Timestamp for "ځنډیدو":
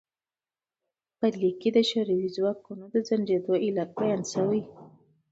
3.07-3.53